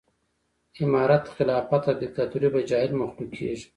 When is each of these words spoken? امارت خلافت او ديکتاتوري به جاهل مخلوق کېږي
امارت 0.83 1.25
خلافت 1.35 1.83
او 1.89 1.97
ديکتاتوري 2.01 2.47
به 2.53 2.59
جاهل 2.69 2.91
مخلوق 3.01 3.29
کېږي 3.37 3.65